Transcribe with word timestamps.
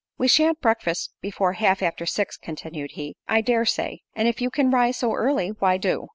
"We 0.17 0.27
shan't 0.27 0.61
breakfast 0.61 1.13
before 1.21 1.53
half 1.53 1.83
after 1.83 2.07
six," 2.07 2.35
continued 2.35 2.93
he, 2.93 3.17
"I 3.27 3.41
dare 3.41 3.65
say; 3.65 4.01
and 4.15 4.27
if 4.27 4.41
you 4.41 4.49
can 4.49 4.71
rise 4.71 4.97
so 4.97 5.13
early—why 5.13 5.77
do." 5.77 6.09